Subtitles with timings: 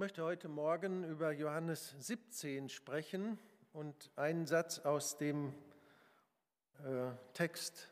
[0.00, 3.38] möchte heute Morgen über Johannes 17 sprechen
[3.74, 5.52] und einen Satz aus dem
[6.78, 7.90] äh, Text.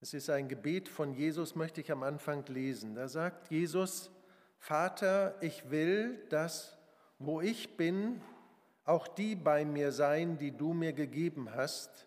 [0.00, 2.94] Es ist ein Gebet von Jesus, möchte ich am Anfang lesen.
[2.94, 4.10] Da sagt Jesus,
[4.56, 6.78] Vater, ich will, dass
[7.18, 8.22] wo ich bin,
[8.86, 12.06] auch die bei mir sein, die du mir gegeben hast,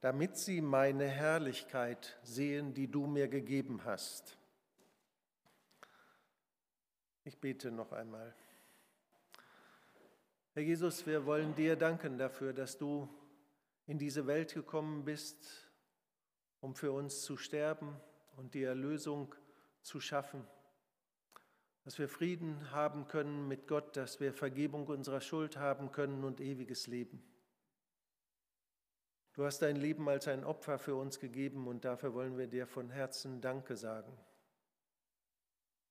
[0.00, 4.36] damit sie meine Herrlichkeit sehen, die du mir gegeben hast.
[7.26, 8.32] Ich bete noch einmal.
[10.54, 13.08] Herr Jesus, wir wollen dir danken dafür, dass du
[13.88, 15.68] in diese Welt gekommen bist,
[16.60, 18.00] um für uns zu sterben
[18.36, 19.34] und die Erlösung
[19.82, 20.46] zu schaffen.
[21.82, 26.40] Dass wir Frieden haben können mit Gott, dass wir Vergebung unserer Schuld haben können und
[26.40, 27.20] ewiges Leben.
[29.32, 32.68] Du hast dein Leben als ein Opfer für uns gegeben und dafür wollen wir dir
[32.68, 34.16] von Herzen Danke sagen.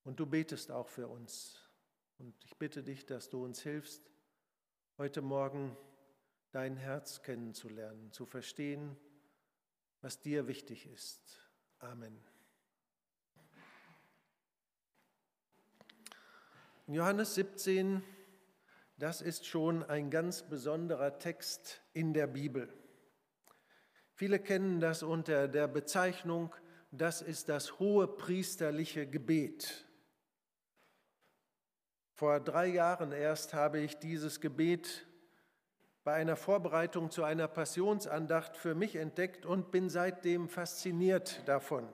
[0.06, 1.60] Und du betest auch für uns.
[2.20, 4.10] Und ich bitte dich, dass du uns hilfst,
[5.00, 5.76] heute Morgen
[6.52, 8.96] dein Herz kennenzulernen, zu verstehen,
[10.02, 11.40] was dir wichtig ist.
[11.80, 12.24] Amen.
[16.86, 18.04] In Johannes 17,
[18.98, 22.72] das ist schon ein ganz besonderer Text in der Bibel.
[24.14, 26.56] Viele kennen das unter der Bezeichnung,
[26.92, 29.86] das ist das hohe priesterliche Gebet.
[32.18, 35.06] Vor drei Jahren erst habe ich dieses Gebet
[36.06, 41.86] bei einer Vorbereitung zu einer Passionsandacht für mich entdeckt und bin seitdem fasziniert davon.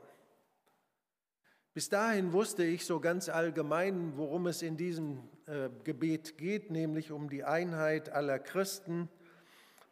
[1.74, 7.12] Bis dahin wusste ich so ganz allgemein, worum es in diesem äh, Gebet geht, nämlich
[7.12, 9.10] um die Einheit aller Christen.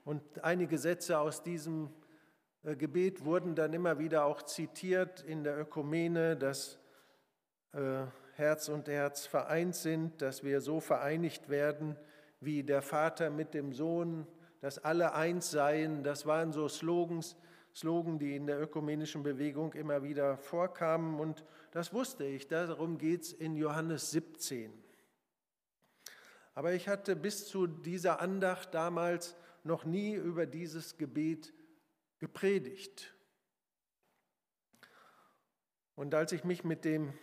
[0.06, 1.90] Und einige Sätze aus diesem
[2.62, 6.78] äh, Gebet wurden dann immer wieder auch zitiert in der Ökumene, dass
[7.74, 8.06] äh,
[8.40, 11.98] Herz und Herz vereint sind, dass wir so vereinigt werden,
[12.40, 14.26] wie der Vater mit dem Sohn,
[14.62, 16.04] dass alle eins seien.
[16.04, 17.36] Das waren so Slogans,
[17.76, 21.20] Slogan, die in der ökumenischen Bewegung immer wieder vorkamen.
[21.20, 24.72] Und das wusste ich, darum geht es in Johannes 17.
[26.56, 31.54] Aber ich hatte bis zu dieser Andacht damals noch nie über dieses Gebet
[32.20, 33.14] gepredigt.
[35.96, 37.14] Und als ich mich mit dem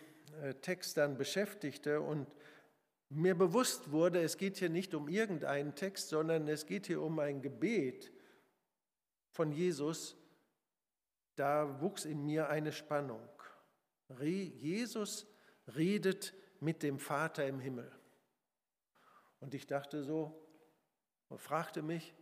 [0.61, 2.27] Text dann beschäftigte und
[3.09, 7.19] mir bewusst wurde, es geht hier nicht um irgendeinen Text, sondern es geht hier um
[7.19, 8.11] ein Gebet
[9.31, 10.17] von Jesus,
[11.35, 13.27] da wuchs in mir eine Spannung.
[14.19, 15.27] Jesus
[15.75, 17.91] redet mit dem Vater im Himmel.
[19.39, 20.43] Und ich dachte so,
[21.29, 22.15] und fragte mich,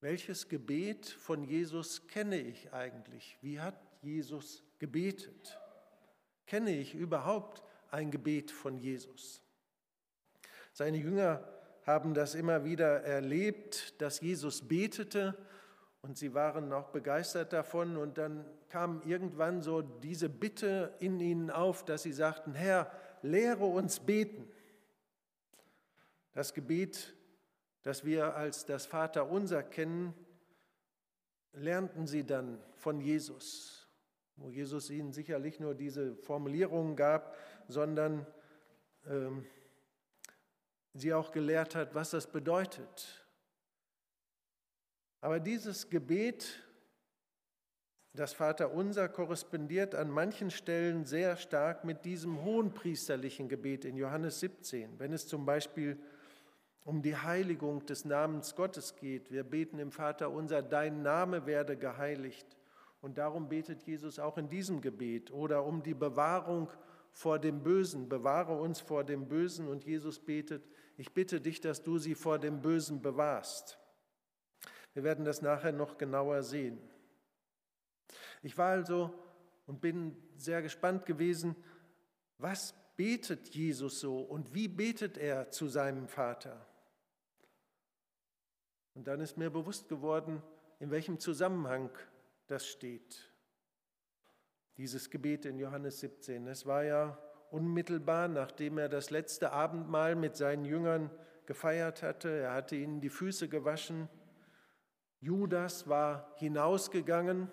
[0.00, 3.36] welches Gebet von Jesus kenne ich eigentlich?
[3.40, 5.58] Wie hat Jesus gebetet?
[6.48, 9.42] Kenne ich überhaupt ein Gebet von Jesus?
[10.72, 11.46] Seine Jünger
[11.84, 15.36] haben das immer wieder erlebt, dass Jesus betete
[16.00, 17.98] und sie waren auch begeistert davon.
[17.98, 23.66] Und dann kam irgendwann so diese Bitte in ihnen auf, dass sie sagten, Herr, lehre
[23.66, 24.50] uns beten.
[26.32, 27.14] Das Gebet,
[27.82, 30.14] das wir als das Vaterunser kennen,
[31.52, 33.77] lernten sie dann von Jesus
[34.38, 37.36] wo Jesus ihnen sicherlich nur diese Formulierungen gab,
[37.68, 38.26] sondern
[39.06, 39.44] ähm,
[40.94, 43.24] sie auch gelehrt hat, was das bedeutet.
[45.20, 46.62] Aber dieses Gebet,
[48.14, 54.98] das Vaterunser, korrespondiert an manchen Stellen sehr stark mit diesem hohenpriesterlichen Gebet in Johannes 17,
[54.98, 55.98] wenn es zum Beispiel
[56.84, 59.30] um die Heiligung des Namens Gottes geht.
[59.30, 62.57] Wir beten im Vaterunser, dein Name werde geheiligt.
[63.00, 66.70] Und darum betet Jesus auch in diesem Gebet oder um die Bewahrung
[67.12, 68.08] vor dem Bösen.
[68.08, 69.68] Bewahre uns vor dem Bösen.
[69.68, 73.78] Und Jesus betet, ich bitte dich, dass du sie vor dem Bösen bewahrst.
[74.94, 76.78] Wir werden das nachher noch genauer sehen.
[78.42, 79.12] Ich war also
[79.66, 81.54] und bin sehr gespannt gewesen,
[82.38, 86.66] was betet Jesus so und wie betet er zu seinem Vater?
[88.94, 90.42] Und dann ist mir bewusst geworden,
[90.80, 91.90] in welchem Zusammenhang
[92.48, 93.30] das steht.
[94.76, 96.46] Dieses Gebet in Johannes 17.
[96.48, 97.18] Es war ja
[97.50, 101.10] unmittelbar, nachdem er das letzte Abendmahl mit seinen Jüngern
[101.46, 102.28] gefeiert hatte.
[102.28, 104.08] Er hatte ihnen die Füße gewaschen.
[105.20, 107.50] Judas war hinausgegangen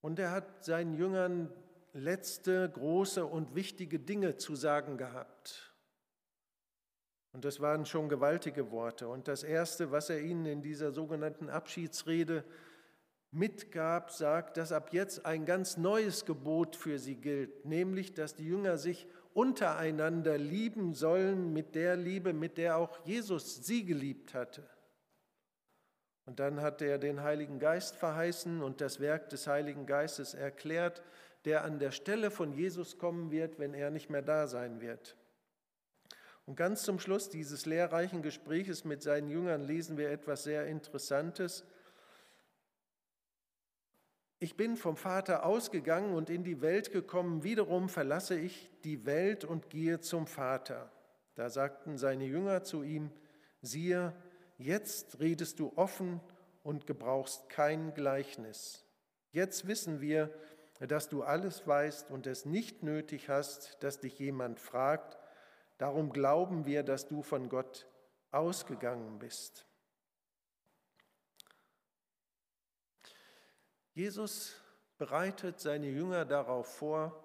[0.00, 1.52] und er hat seinen Jüngern
[1.92, 5.75] letzte große und wichtige Dinge zu sagen gehabt.
[7.36, 9.08] Und das waren schon gewaltige Worte.
[9.08, 12.42] Und das Erste, was er ihnen in dieser sogenannten Abschiedsrede
[13.30, 18.46] mitgab, sagt, dass ab jetzt ein ganz neues Gebot für sie gilt, nämlich dass die
[18.46, 24.66] Jünger sich untereinander lieben sollen mit der Liebe, mit der auch Jesus sie geliebt hatte.
[26.24, 31.02] Und dann hat er den Heiligen Geist verheißen und das Werk des Heiligen Geistes erklärt,
[31.44, 35.18] der an der Stelle von Jesus kommen wird, wenn er nicht mehr da sein wird.
[36.46, 41.64] Und ganz zum Schluss dieses lehrreichen Gespräches mit seinen Jüngern lesen wir etwas sehr Interessantes.
[44.38, 49.44] Ich bin vom Vater ausgegangen und in die Welt gekommen, wiederum verlasse ich die Welt
[49.44, 50.92] und gehe zum Vater.
[51.34, 53.10] Da sagten seine Jünger zu ihm,
[53.60, 54.14] siehe,
[54.56, 56.20] jetzt redest du offen
[56.62, 58.84] und gebrauchst kein Gleichnis.
[59.32, 60.30] Jetzt wissen wir,
[60.80, 65.18] dass du alles weißt und es nicht nötig hast, dass dich jemand fragt.
[65.78, 67.86] Darum glauben wir, dass du von Gott
[68.30, 69.66] ausgegangen bist.
[73.92, 74.60] Jesus
[74.98, 77.22] bereitet seine Jünger darauf vor,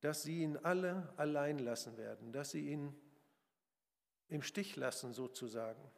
[0.00, 2.94] dass sie ihn alle allein lassen werden, dass sie ihn
[4.28, 5.90] im Stich lassen sozusagen.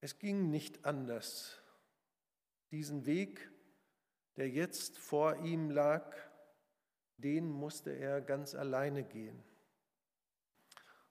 [0.00, 1.60] Es ging nicht anders.
[2.70, 3.50] Diesen Weg,
[4.36, 6.14] der jetzt vor ihm lag,
[7.18, 9.42] den musste er ganz alleine gehen.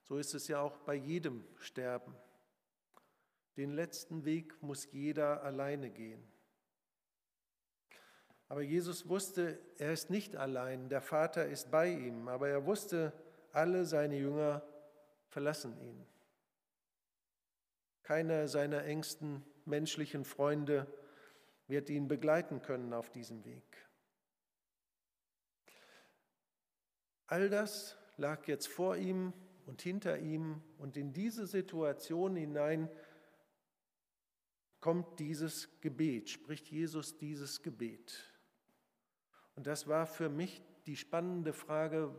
[0.02, 2.14] So ist es ja auch bei jedem Sterben.
[3.56, 6.22] Den letzten Weg muss jeder alleine gehen.
[8.48, 13.12] Aber Jesus wusste, er ist nicht allein, der Vater ist bei ihm, aber er wusste,
[13.52, 14.62] alle seine Jünger
[15.28, 16.06] verlassen ihn.
[18.02, 20.86] Keiner seiner engsten menschlichen Freunde
[21.66, 23.85] wird ihn begleiten können auf diesem Weg.
[27.26, 29.32] All das lag jetzt vor ihm
[29.66, 32.88] und hinter ihm und in diese Situation hinein
[34.80, 38.32] kommt dieses Gebet, spricht Jesus dieses Gebet.
[39.56, 42.14] Und das war für mich die spannende Frage,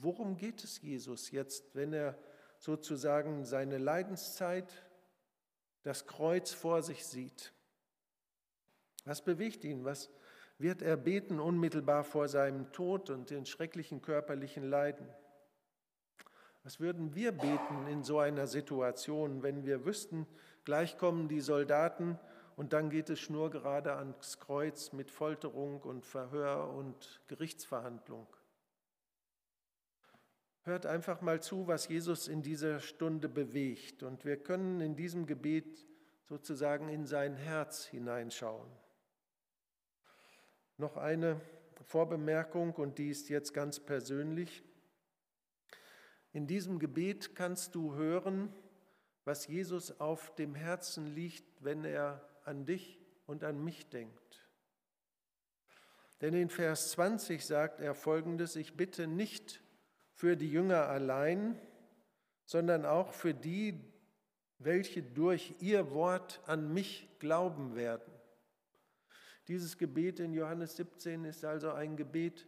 [0.00, 2.18] worum geht es Jesus jetzt, wenn er
[2.58, 4.72] sozusagen seine Leidenszeit
[5.82, 7.52] das Kreuz vor sich sieht.
[9.04, 9.84] Was bewegt ihn?
[9.84, 10.10] Was
[10.58, 15.06] wird er beten unmittelbar vor seinem Tod und den schrecklichen körperlichen Leiden?
[16.64, 20.26] Was würden wir beten in so einer Situation, wenn wir wüssten,
[20.64, 22.18] gleich kommen die Soldaten
[22.56, 28.26] und dann geht es schnurgerade ans Kreuz mit Folterung und Verhör und Gerichtsverhandlung?
[30.62, 34.02] Hört einfach mal zu, was Jesus in dieser Stunde bewegt.
[34.02, 35.86] Und wir können in diesem Gebet
[36.24, 38.68] sozusagen in sein Herz hineinschauen.
[40.78, 41.40] Noch eine
[41.84, 44.62] Vorbemerkung und die ist jetzt ganz persönlich.
[46.32, 48.52] In diesem Gebet kannst du hören,
[49.24, 54.46] was Jesus auf dem Herzen liegt, wenn er an dich und an mich denkt.
[56.20, 59.62] Denn in Vers 20 sagt er folgendes, ich bitte nicht
[60.12, 61.58] für die Jünger allein,
[62.44, 63.80] sondern auch für die,
[64.58, 68.15] welche durch ihr Wort an mich glauben werden.
[69.48, 72.46] Dieses Gebet in Johannes 17 ist also ein Gebet,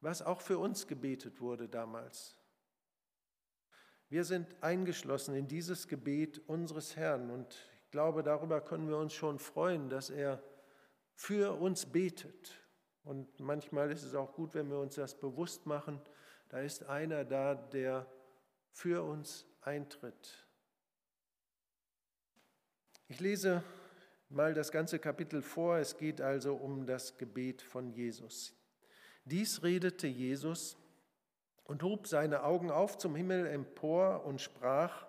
[0.00, 2.36] was auch für uns gebetet wurde damals.
[4.10, 9.14] Wir sind eingeschlossen in dieses Gebet unseres Herrn und ich glaube, darüber können wir uns
[9.14, 10.42] schon freuen, dass er
[11.14, 12.52] für uns betet.
[13.04, 16.00] Und manchmal ist es auch gut, wenn wir uns das bewusst machen,
[16.48, 18.06] da ist einer da, der
[18.70, 20.46] für uns eintritt.
[23.08, 23.62] Ich lese
[24.28, 25.78] mal das ganze Kapitel vor.
[25.78, 28.54] Es geht also um das Gebet von Jesus.
[29.24, 30.76] Dies redete Jesus
[31.64, 35.06] und hob seine Augen auf zum Himmel empor und sprach,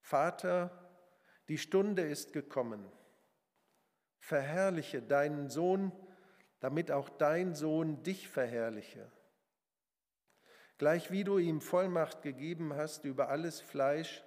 [0.00, 0.70] Vater,
[1.48, 2.84] die Stunde ist gekommen.
[4.18, 5.92] Verherrliche deinen Sohn,
[6.60, 9.10] damit auch dein Sohn dich verherrliche
[10.82, 14.24] gleich wie du ihm Vollmacht gegeben hast über alles Fleisch,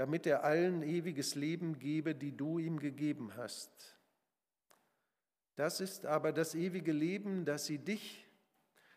[0.00, 3.98] damit er allen ewiges Leben gebe, die du ihm gegeben hast.
[5.56, 8.26] Das ist aber das ewige Leben, dass sie dich,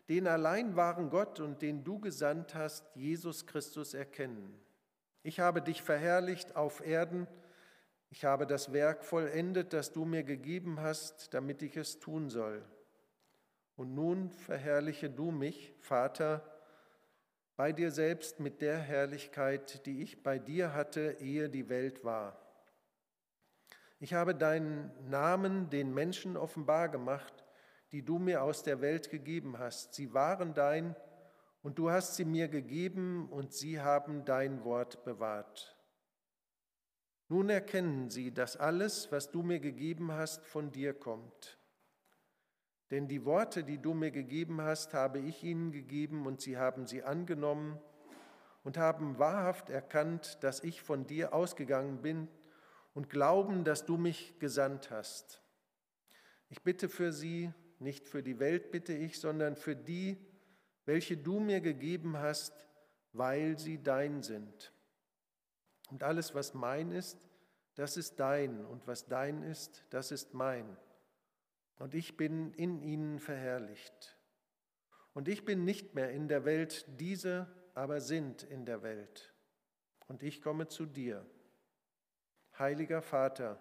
[0.08, 4.58] den allein wahren Gott und den du gesandt hast, Jesus Christus, erkennen.
[5.24, 7.28] Ich habe dich verherrlicht auf Erden,
[8.10, 12.64] ich habe das Werk vollendet, das du mir gegeben hast, damit ich es tun soll.
[13.76, 16.53] Und nun verherrliche du mich, Vater,
[17.56, 22.40] bei dir selbst mit der Herrlichkeit, die ich bei dir hatte, ehe die Welt war.
[24.00, 27.44] Ich habe deinen Namen den Menschen offenbar gemacht,
[27.92, 29.94] die du mir aus der Welt gegeben hast.
[29.94, 30.96] Sie waren dein
[31.62, 35.78] und du hast sie mir gegeben und sie haben dein Wort bewahrt.
[37.30, 41.58] Nun erkennen sie, dass alles, was du mir gegeben hast, von dir kommt.
[42.94, 46.86] Denn die Worte, die du mir gegeben hast, habe ich ihnen gegeben und sie haben
[46.86, 47.80] sie angenommen
[48.64, 52.28] und haben wahrhaft erkannt, dass ich von dir ausgegangen bin
[52.94, 55.42] und glauben, dass du mich gesandt hast.
[56.50, 60.24] Ich bitte für sie, nicht für die Welt bitte ich, sondern für die,
[60.86, 62.68] welche du mir gegeben hast,
[63.12, 64.72] weil sie dein sind.
[65.90, 67.28] Und alles, was mein ist,
[67.74, 70.78] das ist dein, und was dein ist, das ist mein.
[71.78, 74.18] Und ich bin in ihnen verherrlicht.
[75.14, 79.34] Und ich bin nicht mehr in der Welt, diese aber sind in der Welt.
[80.08, 81.26] Und ich komme zu dir.
[82.58, 83.60] Heiliger Vater,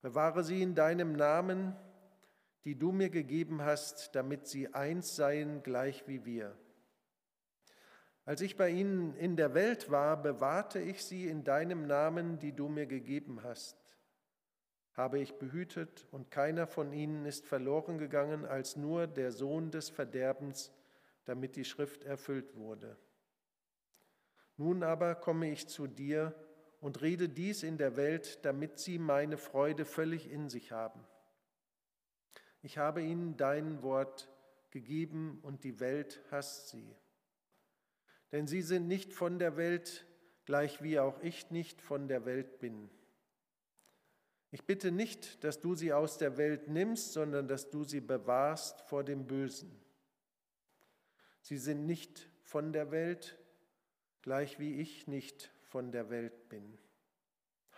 [0.00, 1.76] bewahre sie in deinem Namen,
[2.64, 6.56] die du mir gegeben hast, damit sie eins seien, gleich wie wir.
[8.24, 12.52] Als ich bei ihnen in der Welt war, bewahrte ich sie in deinem Namen, die
[12.52, 13.79] du mir gegeben hast.
[14.94, 19.88] Habe ich behütet und keiner von ihnen ist verloren gegangen als nur der Sohn des
[19.88, 20.72] Verderbens,
[21.24, 22.96] damit die Schrift erfüllt wurde.
[24.56, 26.34] Nun aber komme ich zu dir
[26.80, 31.00] und rede dies in der Welt, damit sie meine Freude völlig in sich haben.
[32.62, 34.28] Ich habe ihnen dein Wort
[34.70, 36.94] gegeben und die Welt hasst sie.
[38.32, 40.06] Denn sie sind nicht von der Welt,
[40.44, 42.90] gleich wie auch ich nicht von der Welt bin.
[44.52, 48.80] Ich bitte nicht, dass du sie aus der Welt nimmst, sondern dass du sie bewahrst
[48.82, 49.70] vor dem Bösen.
[51.40, 53.38] Sie sind nicht von der Welt,
[54.22, 56.78] gleich wie ich nicht von der Welt bin.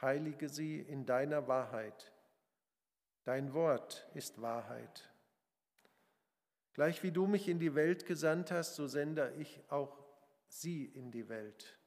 [0.00, 2.12] Heilige sie in deiner Wahrheit.
[3.24, 5.12] Dein Wort ist Wahrheit.
[6.72, 10.02] Gleich wie du mich in die Welt gesandt hast, so sende ich auch
[10.48, 11.78] sie in die Welt.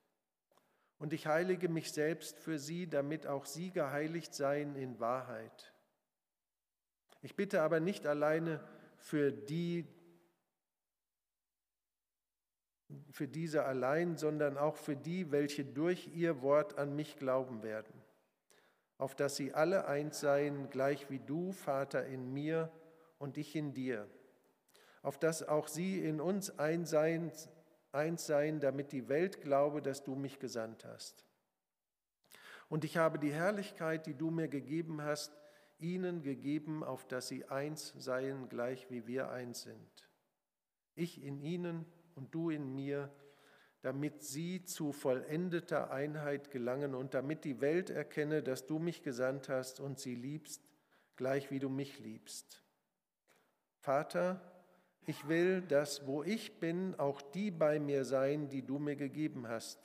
[0.98, 5.74] Und ich heilige mich selbst für sie, damit auch sie geheiligt seien in Wahrheit.
[7.22, 8.64] Ich bitte aber nicht alleine
[8.98, 9.86] für die,
[13.12, 18.06] für diese allein, sondern auch für die, welche durch ihr Wort an mich glauben werden
[18.98, 22.72] auf dass sie alle eins seien, gleich wie du, Vater, in mir
[23.18, 24.08] und ich in dir,
[25.02, 27.32] auf dass auch sie in uns ein seien,
[27.96, 31.26] eins seien, damit die Welt glaube, dass du mich gesandt hast.
[32.70, 35.36] Und ich habe die Herrlichkeit, die du mir gegeben hast,
[35.80, 40.10] ihnen gegeben, auf dass sie eins seien, gleich wie wir eins sind.
[40.96, 41.86] Ich in ihnen
[42.16, 43.12] und du in mir,
[43.82, 49.50] damit sie zu vollendeter Einheit gelangen und damit die Welt erkenne, dass du mich gesandt
[49.50, 50.64] hast und sie liebst,
[51.18, 52.64] gleich wie du mich liebst.
[53.78, 54.42] Vater,
[55.08, 59.48] ich will, dass wo ich bin, auch die bei mir sein, die du mir gegeben
[59.48, 59.80] hast,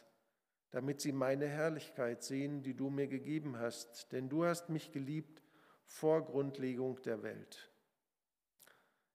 [0.70, 5.42] damit sie meine Herrlichkeit sehen, die du mir gegeben hast, denn du hast mich geliebt
[5.84, 7.70] vor Grundlegung der Welt.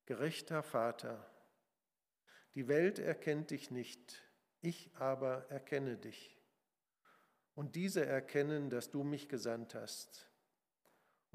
[0.05, 1.25] Gerechter Vater,
[2.53, 4.21] die Welt erkennt dich nicht,
[4.62, 6.39] ich aber erkenne dich.
[7.55, 10.27] Und diese erkennen, dass du mich gesandt hast.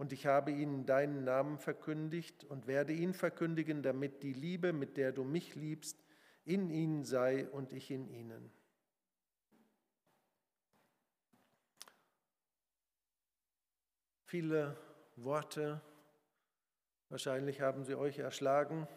[0.00, 4.96] Und ich habe ihnen deinen Namen verkündigt und werde ihn verkündigen, damit die Liebe, mit
[4.96, 6.02] der du mich liebst,
[6.46, 8.50] in ihnen sei und ich in ihnen.
[14.24, 14.74] Viele
[15.16, 15.82] Worte,
[17.10, 18.88] wahrscheinlich haben sie euch erschlagen.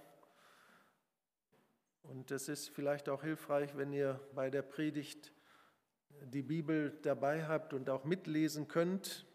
[2.03, 5.33] Und es ist vielleicht auch hilfreich, wenn ihr bei der Predigt
[6.21, 9.25] die Bibel dabei habt und auch mitlesen könnt.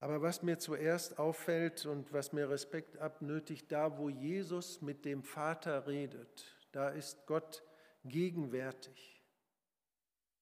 [0.00, 5.22] Aber was mir zuerst auffällt und was mir Respekt abnötigt, da wo Jesus mit dem
[5.22, 7.62] Vater redet, da ist Gott
[8.04, 9.22] gegenwärtig.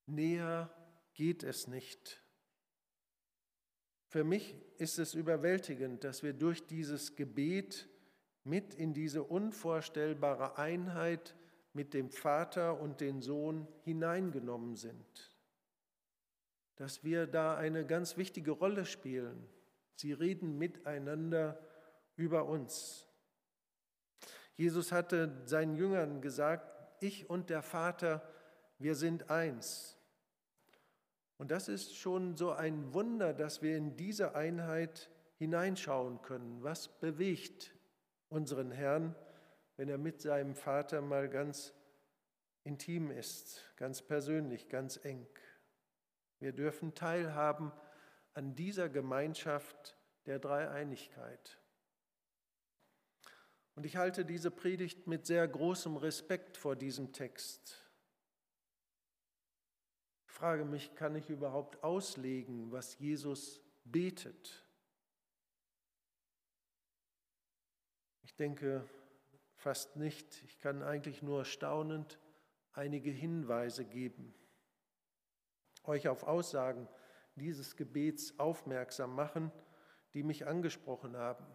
[0.06, 0.71] Näher
[1.14, 2.23] geht es nicht.
[4.09, 7.88] Für mich ist es überwältigend, dass wir durch dieses Gebet
[8.44, 11.37] mit in diese unvorstellbare Einheit
[11.73, 15.32] mit dem Vater und dem Sohn hineingenommen sind.
[16.76, 19.49] Dass wir da eine ganz wichtige Rolle spielen.
[19.95, 21.59] Sie reden miteinander
[22.17, 23.07] über uns.
[24.57, 26.71] Jesus hatte seinen Jüngern gesagt,
[27.02, 28.23] ich und der Vater,
[28.79, 29.99] wir sind eins.
[31.38, 36.62] Und das ist schon so ein Wunder, dass wir in diese Einheit hineinschauen können.
[36.62, 37.75] Was bewegt
[38.29, 39.17] unseren Herrn,
[39.76, 41.75] wenn er mit seinem Vater mal ganz
[42.62, 45.26] intim ist, ganz persönlich, ganz eng.
[46.42, 47.72] Wir dürfen teilhaben
[48.34, 49.96] an dieser Gemeinschaft
[50.26, 51.58] der Dreieinigkeit.
[53.75, 57.90] Und ich halte diese Predigt mit sehr großem Respekt vor diesem Text.
[60.26, 64.62] Ich frage mich, kann ich überhaupt auslegen, was Jesus betet?
[68.42, 68.84] denke
[69.54, 70.42] fast nicht.
[70.42, 72.18] Ich kann eigentlich nur staunend
[72.72, 74.34] einige Hinweise geben,
[75.85, 76.89] euch auf Aussagen
[77.37, 79.51] dieses Gebets aufmerksam machen,
[80.15, 81.47] die mich angesprochen haben,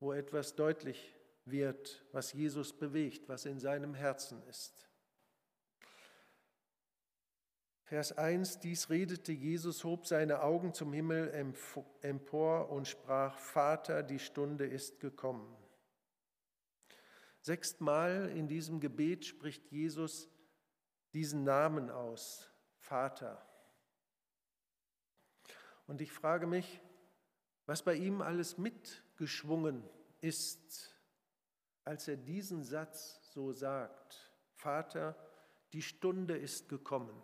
[0.00, 1.14] wo etwas deutlich
[1.44, 4.88] wird, was Jesus bewegt, was in seinem Herzen ist.
[7.82, 11.30] Vers 1, dies redete Jesus, hob seine Augen zum Himmel
[12.02, 15.56] empor und sprach, Vater, die Stunde ist gekommen.
[17.40, 20.28] Sechstmal in diesem Gebet spricht Jesus
[21.14, 22.47] diesen Namen aus,
[22.88, 23.46] Vater.
[25.86, 26.80] Und ich frage mich,
[27.66, 29.84] was bei ihm alles mitgeschwungen
[30.22, 30.96] ist,
[31.84, 35.14] als er diesen Satz so sagt, Vater,
[35.74, 37.22] die Stunde ist gekommen.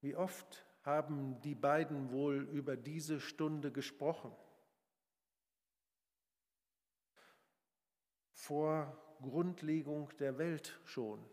[0.00, 4.32] Wie oft haben die beiden wohl über diese Stunde gesprochen?
[8.32, 11.31] Vor Grundlegung der Welt schon.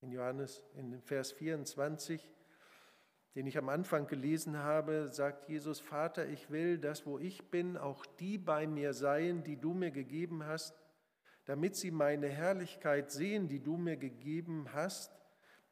[0.00, 2.30] In Johannes, in Vers 24,
[3.34, 7.76] den ich am Anfang gelesen habe, sagt Jesus, Vater, ich will, dass wo ich bin,
[7.76, 10.74] auch die bei mir seien, die du mir gegeben hast,
[11.44, 15.10] damit sie meine Herrlichkeit sehen, die du mir gegeben hast,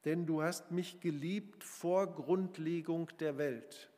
[0.05, 3.91] denn du hast mich geliebt vor Grundlegung der Welt.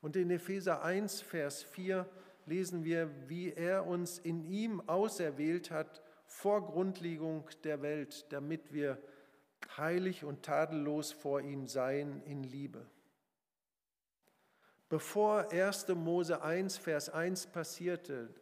[0.00, 2.08] Und in Epheser 1, Vers 4
[2.46, 9.02] lesen wir, wie er uns in ihm auserwählt hat vor Grundlegung der Welt, damit wir
[9.76, 12.86] heilig und tadellos vor ihm seien in Liebe.
[14.88, 15.88] Bevor 1.
[15.88, 18.32] Mose 1, Vers 1 passierte,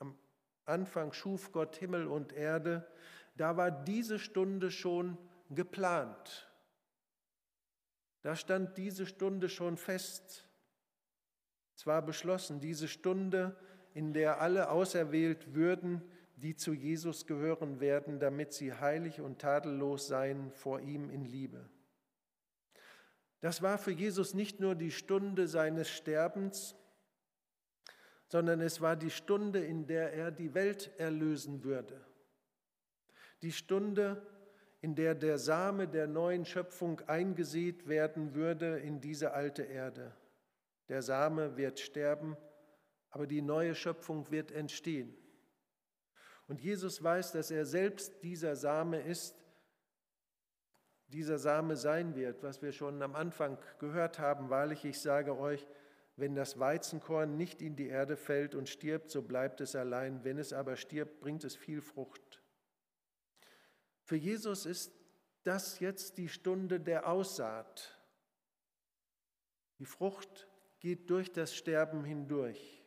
[0.00, 0.18] am
[0.64, 2.84] Anfang schuf Gott Himmel und Erde,
[3.36, 5.16] da war diese Stunde schon
[5.50, 6.50] geplant.
[8.22, 10.48] Da stand diese Stunde schon fest.
[11.76, 13.56] Es war beschlossen, diese Stunde,
[13.94, 16.02] in der alle auserwählt würden,
[16.40, 21.68] die zu Jesus gehören werden, damit sie heilig und tadellos seien vor ihm in Liebe.
[23.40, 26.74] Das war für Jesus nicht nur die Stunde seines Sterbens,
[28.28, 32.04] sondern es war die Stunde, in der er die Welt erlösen würde
[33.42, 34.22] die Stunde,
[34.80, 40.14] in der der Same der neuen Schöpfung eingesät werden würde in diese alte Erde.
[40.88, 42.36] Der Same wird sterben,
[43.10, 45.14] aber die neue Schöpfung wird entstehen.
[46.48, 49.36] Und Jesus weiß, dass er selbst dieser Same ist,
[51.08, 54.50] dieser Same sein wird, was wir schon am Anfang gehört haben.
[54.50, 55.66] Wahrlich, ich sage euch,
[56.16, 60.24] wenn das Weizenkorn nicht in die Erde fällt und stirbt, so bleibt es allein.
[60.24, 62.42] Wenn es aber stirbt, bringt es viel Frucht.
[64.02, 64.92] Für Jesus ist
[65.44, 67.98] das jetzt die Stunde der Aussaat.
[69.78, 70.48] Die Frucht
[70.80, 72.84] geht durch das Sterben hindurch.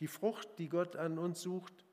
[0.00, 1.83] Die Frucht, die Gott an uns sucht,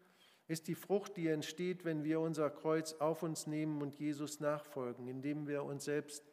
[0.48, 5.08] ist die Frucht, die entsteht, wenn wir unser Kreuz auf uns nehmen und Jesus nachfolgen,
[5.08, 6.24] indem wir uns selbst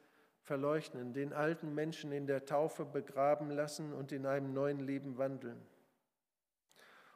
[0.43, 5.61] verleuchten, den alten Menschen in der Taufe begraben lassen und in einem neuen Leben wandeln.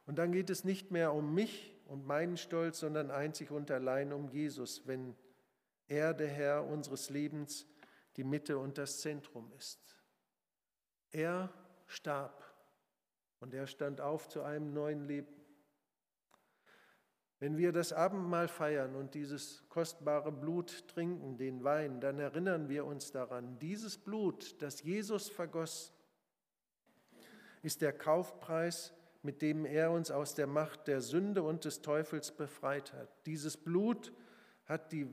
[0.06, 4.12] Und dann geht es nicht mehr um mich und meinen Stolz, sondern einzig und allein
[4.12, 5.16] um Jesus, wenn
[5.88, 7.66] er, der Herr unseres Lebens,
[8.16, 9.96] die Mitte und das Zentrum ist.
[11.10, 11.52] Er
[11.86, 12.42] starb
[13.40, 15.41] und er stand auf zu einem neuen Leben.
[17.42, 22.84] Wenn wir das Abendmahl feiern und dieses kostbare Blut trinken, den Wein, dann erinnern wir
[22.84, 25.92] uns daran, dieses Blut, das Jesus vergoss,
[27.62, 32.32] ist der Kaufpreis mit dem er uns aus der Macht der Sünde und des Teufels
[32.32, 33.08] befreit hat.
[33.26, 34.12] Dieses Blut
[34.64, 35.08] hat die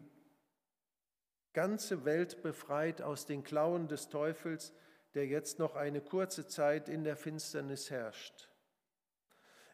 [1.54, 4.74] ganze Welt befreit aus den Klauen des Teufels,
[5.13, 8.50] der jetzt noch eine kurze Zeit in der Finsternis herrscht.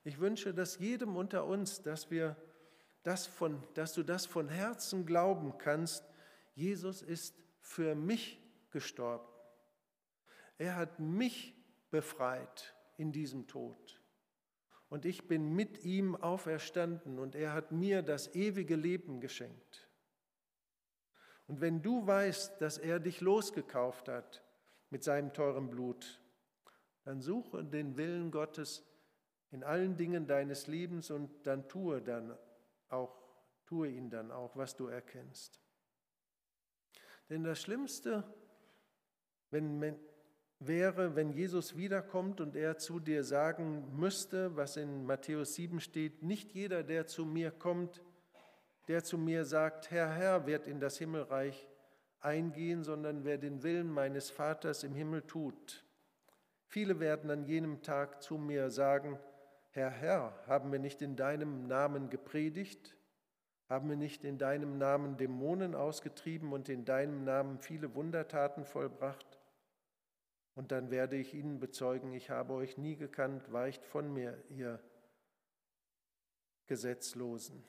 [0.05, 2.37] Ich wünsche dass jedem unter uns, dass wir
[3.01, 6.05] das von, dass du das von Herzen glauben kannst.
[6.53, 8.39] Jesus ist für mich
[8.69, 9.27] gestorben.
[10.59, 11.55] Er hat mich
[11.89, 13.99] befreit in diesem Tod
[14.89, 19.89] und ich bin mit ihm auferstanden und er hat mir das ewige Leben geschenkt.
[21.47, 24.43] Und wenn du weißt, dass er dich losgekauft hat
[24.91, 26.21] mit seinem teuren Blut,
[27.03, 28.83] dann suche den Willen Gottes
[29.51, 32.37] in allen Dingen deines Lebens und dann tue dann
[32.89, 33.25] auch
[33.65, 35.59] tue ihn dann auch, was du erkennst.
[37.29, 38.23] Denn das Schlimmste,
[39.49, 39.97] wenn
[40.59, 46.23] wäre, wenn Jesus wiederkommt und er zu dir sagen müsste, was in Matthäus 7 steht,
[46.23, 48.01] nicht jeder, der zu mir kommt,
[48.87, 51.67] der zu mir sagt, Herr, Herr, wird in das Himmelreich
[52.19, 55.83] eingehen, sondern wer den Willen meines Vaters im Himmel tut.
[56.67, 59.19] Viele werden an jenem Tag zu mir sagen,
[59.75, 62.95] Herr, Herr, haben wir nicht in deinem Namen gepredigt?
[63.67, 69.37] Haben wir nicht in deinem Namen Dämonen ausgetrieben und in deinem Namen viele Wundertaten vollbracht?
[70.53, 74.79] Und dann werde ich ihnen bezeugen, ich habe euch nie gekannt, weicht von mir, ihr
[76.67, 77.61] Gesetzlosen.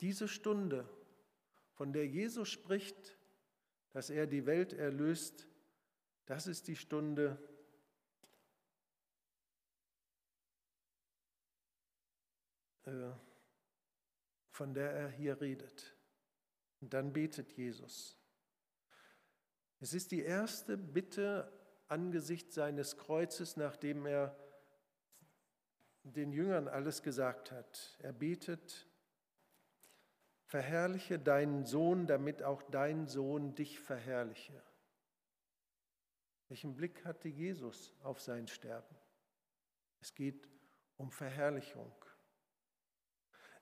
[0.00, 0.84] Diese Stunde,
[1.74, 3.16] von der Jesus spricht,
[3.92, 5.46] dass er die Welt erlöst,
[6.26, 7.38] das ist die Stunde,
[14.50, 15.96] von der er hier redet.
[16.80, 18.16] Und dann betet Jesus.
[19.80, 21.50] Es ist die erste Bitte
[21.88, 24.36] angesichts seines Kreuzes, nachdem er
[26.02, 27.96] den Jüngern alles gesagt hat.
[28.00, 28.86] Er betet,
[30.44, 34.62] verherrliche deinen Sohn, damit auch dein Sohn dich verherrliche.
[36.48, 38.96] Welchen Blick hatte Jesus auf sein Sterben?
[40.00, 40.48] Es geht
[40.96, 41.92] um Verherrlichung.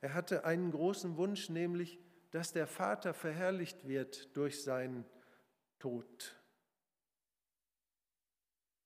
[0.01, 1.99] Er hatte einen großen Wunsch, nämlich,
[2.31, 5.05] dass der Vater verherrlicht wird durch seinen
[5.79, 6.37] Tod.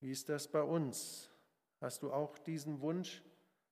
[0.00, 1.30] Wie ist das bei uns?
[1.80, 3.22] Hast du auch diesen Wunsch,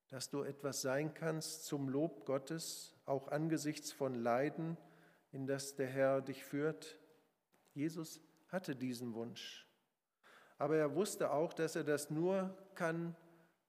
[0.09, 4.76] dass du etwas sein kannst zum Lob Gottes, auch angesichts von Leiden,
[5.33, 6.98] in das der Herr dich führt?
[7.72, 9.66] Jesus hatte diesen Wunsch.
[10.59, 13.16] Aber er wusste auch, dass er das nur kann,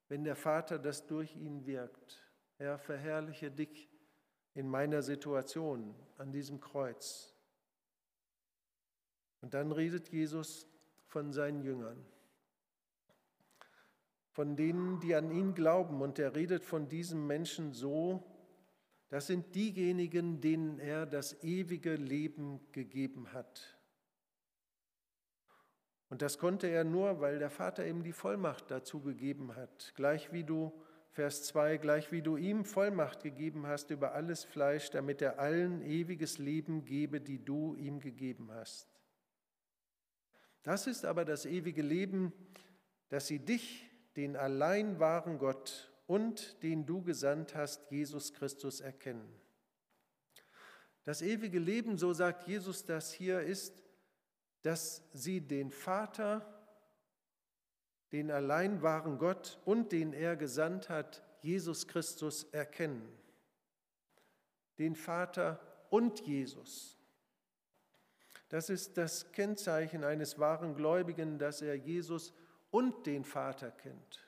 [0.07, 2.31] wenn der Vater das durch ihn wirkt.
[2.62, 3.89] Herr, verherrliche dich
[4.54, 7.34] in meiner Situation an diesem Kreuz.
[9.41, 10.67] Und dann redet Jesus
[11.08, 12.06] von seinen Jüngern,
[14.30, 16.04] von denen, die an ihn glauben.
[16.04, 18.32] Und er redet von diesen Menschen so,
[19.10, 23.76] das sind diejenigen, denen er das ewige Leben gegeben hat.
[26.10, 29.93] Und das konnte er nur, weil der Vater ihm die Vollmacht dazu gegeben hat.
[29.95, 30.71] Gleich wie du,
[31.12, 35.82] Vers 2, gleich wie du ihm Vollmacht gegeben hast über alles Fleisch, damit er allen
[35.82, 38.88] ewiges Leben gebe, die du ihm gegeben hast.
[40.63, 42.32] Das ist aber das ewige Leben,
[43.10, 49.28] dass sie dich, den allein wahren Gott und den du gesandt hast, Jesus Christus, erkennen.
[51.04, 53.84] Das ewige Leben, so sagt Jesus das hier, ist,
[54.62, 56.61] dass sie den Vater,
[58.12, 63.08] den allein wahren Gott und den er gesandt hat, Jesus Christus, erkennen.
[64.78, 66.97] Den Vater und Jesus.
[68.50, 72.34] Das ist das Kennzeichen eines wahren Gläubigen, dass er Jesus
[72.69, 74.19] und den Vater kennt.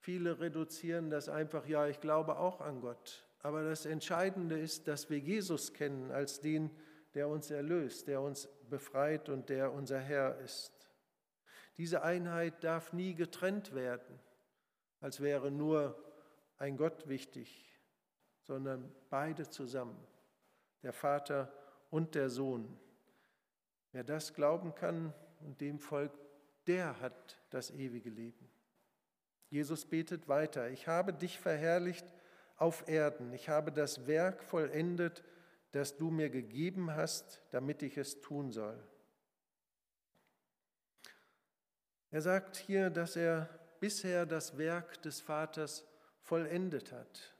[0.00, 3.24] Viele reduzieren das einfach, ja, ich glaube auch an Gott.
[3.38, 6.70] Aber das Entscheidende ist, dass wir Jesus kennen als den,
[7.14, 10.73] der uns erlöst, der uns befreit und der unser Herr ist.
[11.76, 14.18] Diese Einheit darf nie getrennt werden,
[15.00, 16.02] als wäre nur
[16.58, 17.78] ein Gott wichtig,
[18.42, 19.98] sondern beide zusammen,
[20.82, 21.52] der Vater
[21.90, 22.78] und der Sohn.
[23.92, 26.18] Wer das glauben kann und dem folgt,
[26.66, 28.48] der hat das ewige Leben.
[29.50, 32.06] Jesus betet weiter, ich habe dich verherrlicht
[32.56, 35.22] auf Erden, ich habe das Werk vollendet,
[35.72, 38.80] das du mir gegeben hast, damit ich es tun soll.
[42.14, 43.48] Er sagt hier, dass er
[43.80, 45.84] bisher das Werk des Vaters
[46.20, 47.34] vollendet hat.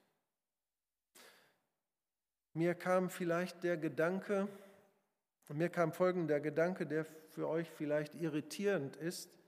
[2.54, 4.48] Mir kam vielleicht der Gedanke,
[5.50, 9.38] mir kam folgender Gedanke, der für euch vielleicht irritierend ist,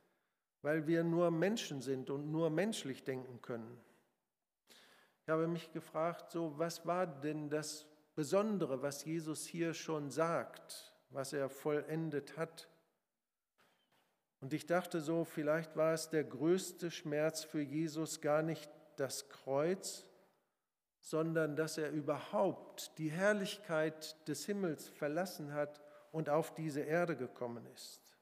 [0.63, 3.81] weil wir nur Menschen sind und nur menschlich denken können.
[5.23, 7.85] Ich habe mich gefragt, so was war denn das
[8.15, 12.69] Besondere, was Jesus hier schon sagt, was er vollendet hat?
[14.41, 19.29] Und ich dachte so, vielleicht war es der größte Schmerz für Jesus gar nicht das
[19.29, 20.07] Kreuz,
[21.01, 25.81] sondern dass er überhaupt die Herrlichkeit des Himmels verlassen hat
[26.13, 28.17] und auf diese Erde gekommen ist,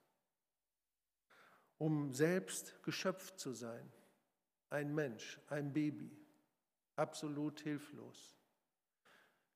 [1.79, 3.90] um selbst geschöpft zu sein,
[4.70, 6.16] ein Mensch, ein Baby,
[6.96, 8.37] absolut hilflos.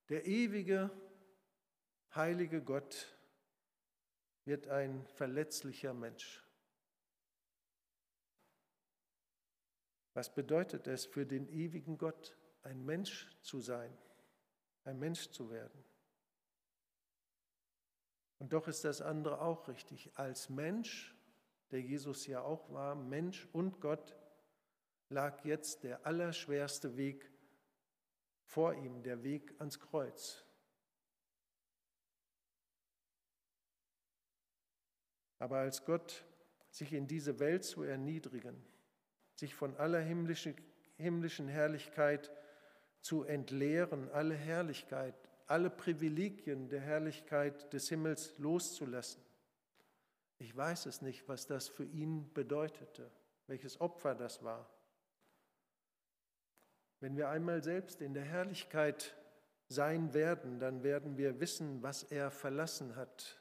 [0.08, 0.90] Der ewige,
[2.14, 3.14] heilige Gott
[4.44, 6.42] wird ein verletzlicher Mensch.
[10.18, 13.96] Was bedeutet es für den ewigen Gott, ein Mensch zu sein,
[14.82, 15.84] ein Mensch zu werden?
[18.40, 20.10] Und doch ist das andere auch richtig.
[20.16, 21.16] Als Mensch,
[21.70, 24.16] der Jesus ja auch war, Mensch und Gott,
[25.08, 27.30] lag jetzt der allerschwerste Weg
[28.42, 30.44] vor ihm, der Weg ans Kreuz.
[35.38, 36.24] Aber als Gott
[36.70, 38.66] sich in diese Welt zu erniedrigen,
[39.38, 40.56] sich von aller himmlischen,
[40.96, 42.32] himmlischen Herrlichkeit
[43.00, 45.14] zu entleeren, alle Herrlichkeit,
[45.46, 49.22] alle Privilegien der Herrlichkeit des Himmels loszulassen.
[50.38, 53.12] Ich weiß es nicht, was das für ihn bedeutete,
[53.46, 54.68] welches Opfer das war.
[56.98, 59.16] Wenn wir einmal selbst in der Herrlichkeit
[59.68, 63.40] sein werden, dann werden wir wissen, was er verlassen hat,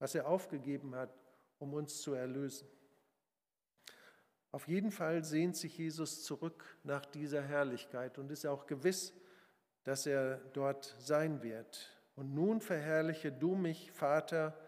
[0.00, 1.16] was er aufgegeben hat,
[1.58, 2.68] um uns zu erlösen.
[4.56, 9.12] Auf jeden Fall sehnt sich Jesus zurück nach dieser Herrlichkeit und ist auch gewiss,
[9.84, 11.94] dass er dort sein wird.
[12.14, 14.58] Und nun verherrliche du mich, Vater,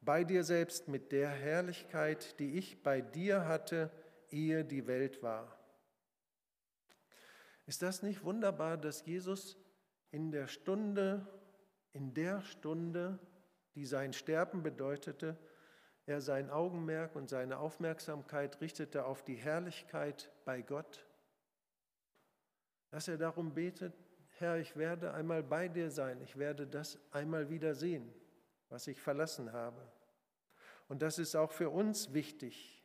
[0.00, 3.90] bei dir selbst mit der Herrlichkeit, die ich bei dir hatte,
[4.30, 5.54] ehe die Welt war.
[7.66, 9.58] Ist das nicht wunderbar, dass Jesus
[10.12, 11.26] in der Stunde,
[11.92, 13.18] in der Stunde,
[13.74, 15.36] die sein Sterben bedeutete,
[16.06, 21.04] er sein Augenmerk und seine Aufmerksamkeit richtete auf die Herrlichkeit bei Gott,
[22.90, 23.92] dass er darum betet,
[24.38, 28.12] Herr, ich werde einmal bei dir sein, ich werde das einmal wieder sehen,
[28.68, 29.80] was ich verlassen habe.
[30.88, 32.84] Und das ist auch für uns wichtig.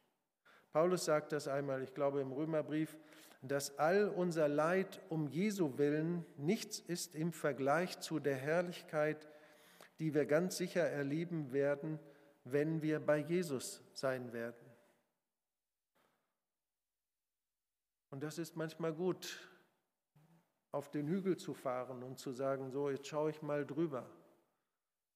[0.71, 2.97] Paulus sagt das einmal, ich glaube im Römerbrief,
[3.41, 9.27] dass all unser Leid um Jesu willen nichts ist im Vergleich zu der Herrlichkeit,
[9.99, 11.99] die wir ganz sicher erleben werden,
[12.43, 14.71] wenn wir bei Jesus sein werden.
[18.10, 19.39] Und das ist manchmal gut,
[20.71, 24.10] auf den Hügel zu fahren und zu sagen, so, jetzt schaue ich mal drüber.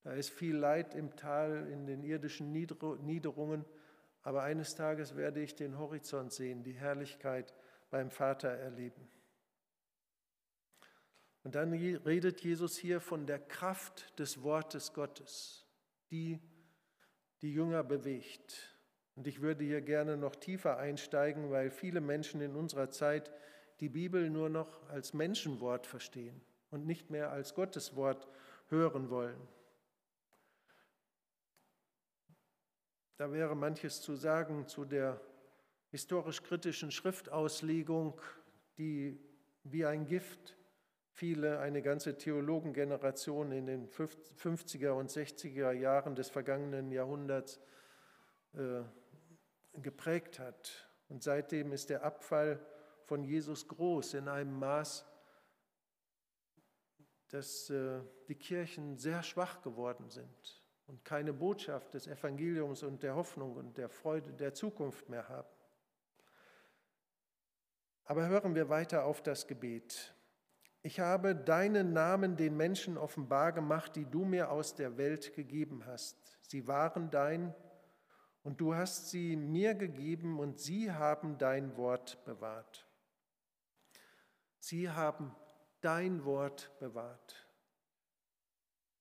[0.04, 3.66] Da ist viel Leid im Tal, in den irdischen Niederungen,
[4.22, 7.54] aber eines Tages werde ich den Horizont sehen, die Herrlichkeit
[7.90, 9.08] beim Vater erleben.
[11.44, 15.66] Und dann redet Jesus hier von der Kraft des Wortes Gottes,
[16.10, 16.40] die
[17.41, 18.76] die Jünger bewegt.
[19.15, 23.32] Und ich würde hier gerne noch tiefer einsteigen, weil viele Menschen in unserer Zeit
[23.80, 28.28] die Bibel nur noch als Menschenwort verstehen und nicht mehr als Gotteswort
[28.67, 29.39] hören wollen.
[33.17, 35.21] Da wäre manches zu sagen zu der
[35.91, 38.19] historisch-kritischen Schriftauslegung,
[38.78, 39.17] die
[39.63, 40.55] wie ein Gift
[41.15, 47.62] viele, eine ganze Theologengeneration in den 50er und 60er Jahren des vergangenen Jahrhunderts
[48.54, 48.82] äh,
[49.75, 50.89] geprägt hat.
[51.08, 52.60] Und seitdem ist der Abfall
[53.06, 55.06] von Jesus groß in einem Maß,
[57.30, 63.15] dass äh, die Kirchen sehr schwach geworden sind und keine Botschaft des Evangeliums und der
[63.15, 65.47] Hoffnung und der Freude der Zukunft mehr haben.
[68.04, 70.14] Aber hören wir weiter auf das Gebet.
[70.86, 75.84] Ich habe deinen Namen den Menschen offenbar gemacht, die du mir aus der Welt gegeben
[75.88, 76.15] hast.
[76.43, 77.56] Sie waren dein
[78.43, 82.88] und du hast sie mir gegeben und sie haben dein Wort bewahrt.
[84.60, 85.36] Sie haben
[85.82, 87.50] dein Wort bewahrt.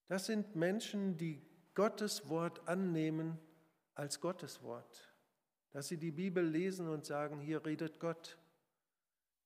[0.09, 3.38] Das sind Menschen, die Gottes Wort annehmen
[3.94, 5.14] als Gottes Wort.
[5.73, 8.38] Dass sie die Bibel lesen und sagen, hier redet Gott.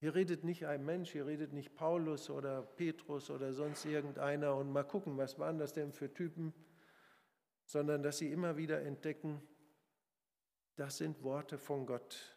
[0.00, 4.72] Hier redet nicht ein Mensch, hier redet nicht Paulus oder Petrus oder sonst irgendeiner und
[4.72, 6.54] mal gucken, was waren das denn für Typen,
[7.64, 9.42] sondern dass sie immer wieder entdecken,
[10.76, 12.36] das sind Worte von Gott.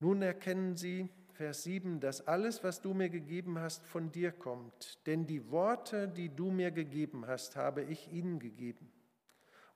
[0.00, 5.06] Nun erkennen sie, Vers 7, dass alles, was du mir gegeben hast, von dir kommt.
[5.06, 8.92] Denn die Worte, die du mir gegeben hast, habe ich ihnen gegeben.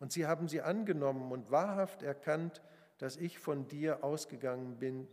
[0.01, 2.63] Und sie haben sie angenommen und wahrhaft erkannt,
[2.99, 5.09] dass ich von dir ausgegangen bin,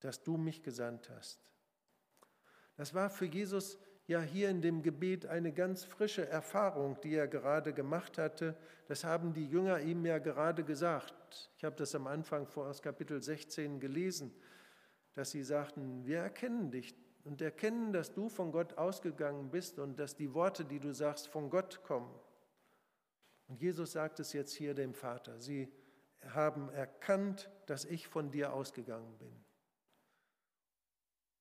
[0.00, 1.52] dass du mich gesandt hast.
[2.76, 7.28] Das war für Jesus ja hier in dem Gebet eine ganz frische Erfahrung, die er
[7.28, 8.56] gerade gemacht hatte.
[8.88, 11.50] Das haben die Jünger ihm ja gerade gesagt.
[11.56, 14.34] Ich habe das am Anfang aus Kapitel 16 gelesen,
[15.14, 19.98] dass sie sagten, wir erkennen dich und erkennen, dass du von Gott ausgegangen bist und
[19.98, 22.12] dass die Worte, die du sagst, von Gott kommen.
[23.48, 25.38] Und Jesus sagt es jetzt hier dem Vater.
[25.38, 25.72] Sie
[26.28, 29.44] haben erkannt, dass ich von dir ausgegangen bin.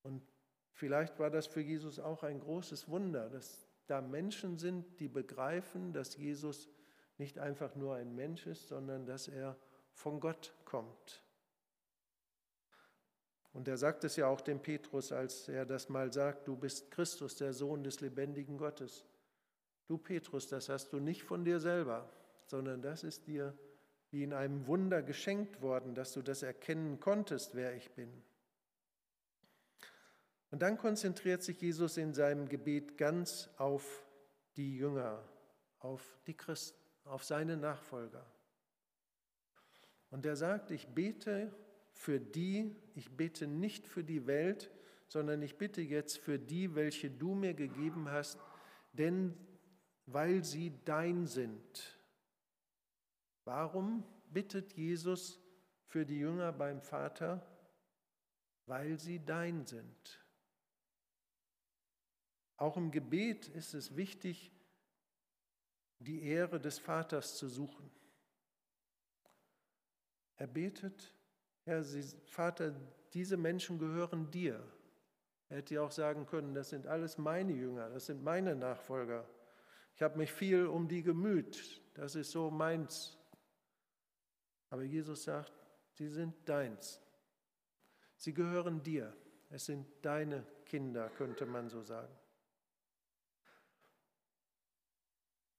[0.04, 0.24] Und
[0.74, 5.94] vielleicht war das für Jesus auch ein großes Wunder, dass da Menschen sind, die begreifen,
[5.94, 6.70] dass Jesus
[7.18, 9.58] nicht einfach nur ein Mensch ist, sondern dass er
[9.94, 11.24] von Gott kommt.
[13.54, 16.90] Und er sagt es ja auch dem Petrus, als er das mal sagt, du bist
[16.90, 19.06] Christus, der Sohn des lebendigen Gottes.
[19.88, 22.10] Du Petrus, das hast du nicht von dir selber,
[22.46, 23.58] sondern das ist dir
[24.12, 28.12] wie in einem Wunder geschenkt worden, dass du das erkennen konntest, wer ich bin.
[30.52, 34.06] Und dann konzentriert sich Jesus in seinem Gebet ganz auf
[34.58, 35.24] die Jünger,
[35.80, 38.26] auf die Christen, auf seine Nachfolger.
[40.10, 41.54] Und er sagt, ich bete
[41.94, 44.70] für die, ich bete nicht für die Welt,
[45.08, 48.38] sondern ich bitte jetzt für die, welche du mir gegeben hast,
[48.92, 49.34] denn
[50.06, 52.01] weil sie dein sind.
[53.44, 55.40] Warum bittet Jesus
[55.86, 57.46] für die Jünger beim Vater?
[58.66, 60.26] Weil sie dein sind.
[62.58, 64.52] Auch im Gebet ist es wichtig,
[66.00, 67.92] die Ehre des Vaters zu suchen.
[70.36, 71.14] Er betet,
[71.64, 72.74] Herr, Sie, Vater,
[73.14, 74.64] diese Menschen gehören dir.
[75.50, 79.28] Er hätte ja auch sagen können, das sind alles meine Jünger, das sind meine Nachfolger.
[79.94, 83.18] Ich habe mich viel um die gemüht, das ist so meins.
[84.72, 85.54] Aber Jesus sagt,
[85.92, 87.00] sie sind deins.
[88.18, 89.16] Sie gehören dir.
[89.50, 92.16] Es sind deine Kinder, könnte man so sagen.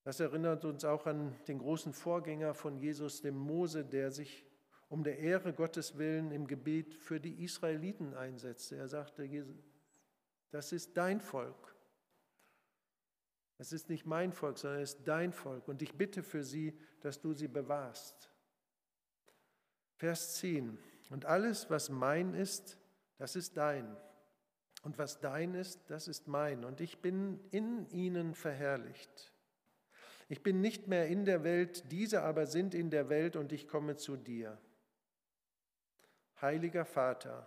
[0.03, 4.45] Das erinnert uns auch an den großen Vorgänger von Jesus, dem Mose, der sich
[4.89, 8.77] um der Ehre Gottes willen im Gebet für die Israeliten einsetzte.
[8.77, 9.29] Er sagte,
[10.51, 11.77] das ist dein Volk.
[13.59, 15.69] Es ist nicht mein Volk, sondern es ist dein Volk.
[15.69, 18.32] Und ich bitte für sie, dass du sie bewahrst.
[20.03, 20.77] Vers 10.
[21.11, 22.77] Und alles, was mein ist,
[23.19, 23.97] das ist dein.
[24.83, 26.65] Und was dein ist, das ist mein.
[26.65, 29.33] Und ich bin in ihnen verherrlicht.
[30.29, 33.69] Ich bin nicht mehr in der Welt, diese aber sind in der Welt und ich
[33.69, 34.59] komme zu dir.
[36.41, 37.47] Heiliger Vater,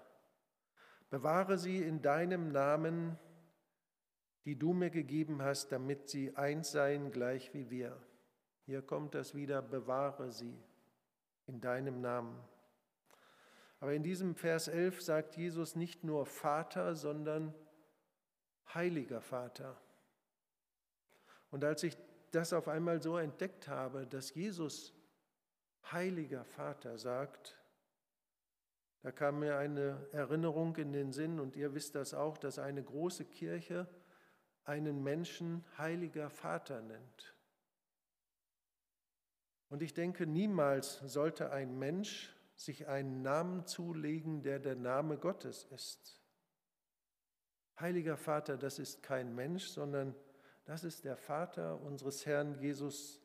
[1.09, 3.19] bewahre sie in deinem Namen,
[4.45, 8.01] die du mir gegeben hast, damit sie eins seien, gleich wie wir.
[8.65, 10.57] Hier kommt das wieder, bewahre sie
[11.47, 12.39] in deinem Namen.
[13.79, 17.53] Aber in diesem Vers 11 sagt Jesus nicht nur Vater, sondern
[18.73, 19.79] heiliger Vater.
[21.51, 21.97] Und als ich
[22.31, 24.93] das auf einmal so entdeckt habe, dass Jesus
[25.91, 27.57] heiliger Vater sagt,
[29.03, 32.83] da kam mir eine Erinnerung in den Sinn, und ihr wisst das auch, dass eine
[32.83, 33.87] große Kirche
[34.63, 37.34] einen Menschen heiliger Vater nennt.
[39.69, 45.65] Und ich denke, niemals sollte ein Mensch sich einen Namen zulegen, der der Name Gottes
[45.65, 46.21] ist.
[47.79, 50.15] Heiliger Vater, das ist kein Mensch, sondern
[50.63, 53.21] das ist der Vater unseres Herrn Jesus.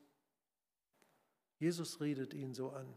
[1.57, 2.93] Jesus redet ihn so an.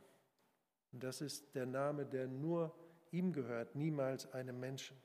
[0.92, 2.74] Und das ist der Name, der nur
[3.10, 4.96] ihm gehört, niemals einem Menschen.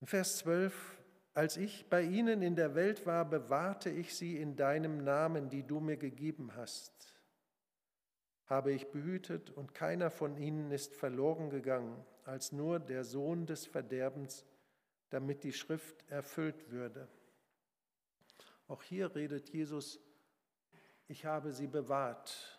[0.00, 0.97] In Vers 12,
[1.38, 5.62] als ich bei ihnen in der Welt war, bewahrte ich sie in deinem Namen, die
[5.62, 7.18] du mir gegeben hast
[8.48, 13.66] habe ich behütet und keiner von ihnen ist verloren gegangen, als nur der Sohn des
[13.66, 14.46] Verderbens,
[15.10, 17.08] damit die Schrift erfüllt würde.
[18.66, 20.00] Auch hier redet Jesus,
[21.08, 22.58] ich habe sie bewahrt.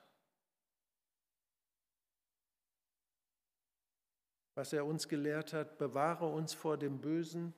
[4.54, 7.54] Was er uns gelehrt hat, bewahre uns vor dem Bösen,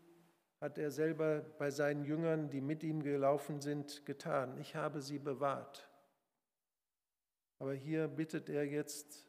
[0.62, 4.58] hat er selber bei seinen Jüngern, die mit ihm gelaufen sind, getan.
[4.60, 5.90] Ich habe sie bewahrt.
[7.58, 9.28] Aber hier bittet er jetzt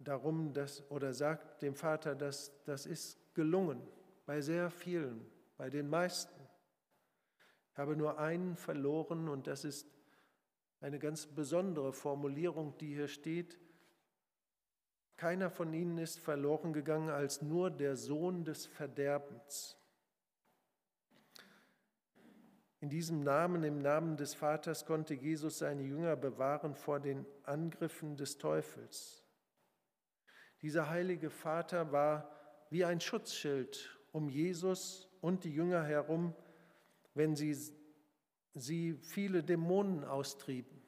[0.00, 3.80] darum, dass, oder sagt dem Vater, dass das ist gelungen
[4.26, 5.24] bei sehr vielen,
[5.56, 6.40] bei den meisten.
[7.70, 9.86] Ich habe nur einen verloren und das ist
[10.80, 13.58] eine ganz besondere Formulierung, die hier steht.
[15.16, 19.76] Keiner von ihnen ist verloren gegangen als nur der Sohn des Verderbens.
[22.80, 28.16] In diesem Namen, im Namen des Vaters, konnte Jesus seine Jünger bewahren vor den Angriffen
[28.16, 29.24] des Teufels.
[30.60, 32.30] Dieser heilige Vater war
[32.70, 36.34] wie ein Schutzschild um Jesus und die Jünger herum,
[37.14, 37.56] wenn sie,
[38.54, 40.82] sie viele Dämonen austrieben.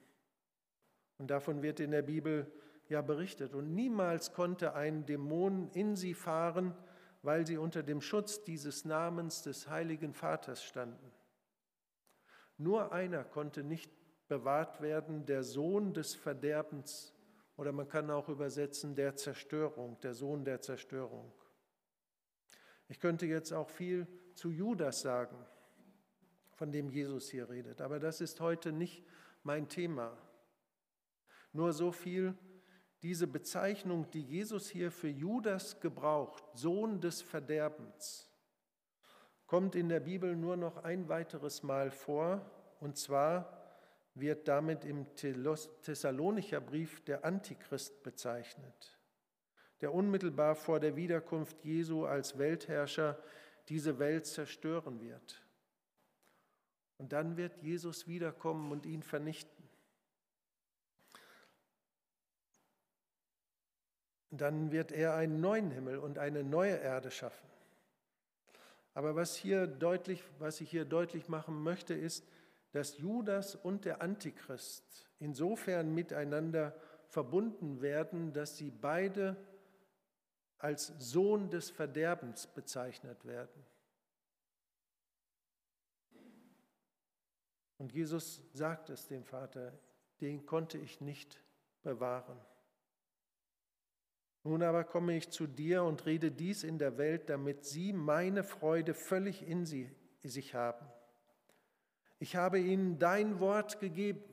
[1.17, 2.51] Und davon wird in der Bibel
[2.89, 3.53] ja berichtet.
[3.53, 6.75] Und niemals konnte ein Dämon in sie fahren,
[7.21, 11.11] weil sie unter dem Schutz dieses Namens des heiligen Vaters standen.
[12.57, 13.91] Nur einer konnte nicht
[14.27, 17.13] bewahrt werden, der Sohn des Verderbens
[17.55, 21.31] oder man kann auch übersetzen der Zerstörung, der Sohn der Zerstörung.
[22.87, 25.35] Ich könnte jetzt auch viel zu Judas sagen,
[26.53, 29.05] von dem Jesus hier redet, aber das ist heute nicht
[29.43, 30.17] mein Thema.
[31.51, 32.37] Nur so viel,
[33.01, 38.29] diese Bezeichnung, die Jesus hier für Judas gebraucht, Sohn des Verderbens,
[39.47, 42.45] kommt in der Bibel nur noch ein weiteres Mal vor,
[42.79, 43.59] und zwar
[44.13, 48.99] wird damit im Thessalonicher Brief der Antichrist bezeichnet,
[49.81, 53.17] der unmittelbar vor der Wiederkunft Jesu als Weltherrscher
[53.69, 55.41] diese Welt zerstören wird.
[56.97, 59.58] Und dann wird Jesus wiederkommen und ihn vernichten.
[64.31, 67.47] Dann wird er einen neuen Himmel und eine neue Erde schaffen.
[68.93, 72.27] Aber was, hier deutlich, was ich hier deutlich machen möchte, ist,
[72.71, 76.75] dass Judas und der Antichrist insofern miteinander
[77.07, 79.35] verbunden werden, dass sie beide
[80.59, 83.65] als Sohn des Verderbens bezeichnet werden.
[87.77, 89.71] Und Jesus sagt es dem Vater,
[90.19, 91.41] den konnte ich nicht
[91.81, 92.37] bewahren.
[94.43, 98.43] Nun aber komme ich zu dir und rede dies in der Welt, damit sie meine
[98.43, 99.91] Freude völlig in sie,
[100.23, 100.85] sich haben.
[102.19, 104.23] Ich habe ihnen dein Wort gegeben.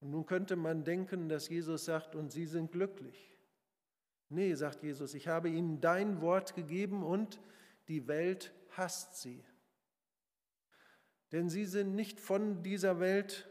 [0.00, 3.36] Und nun könnte man denken, dass Jesus sagt, und sie sind glücklich.
[4.28, 7.40] Nee, sagt Jesus, ich habe ihnen dein Wort gegeben und
[7.88, 9.44] die Welt hasst sie.
[11.32, 13.48] Denn sie sind nicht von dieser Welt,